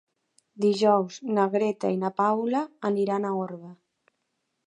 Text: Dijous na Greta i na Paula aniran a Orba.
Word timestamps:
Dijous 0.63 1.17
na 1.35 1.43
Greta 1.57 1.91
i 1.95 1.99
na 2.05 2.11
Paula 2.21 2.63
aniran 2.91 3.27
a 3.27 3.35
Orba. 3.45 3.73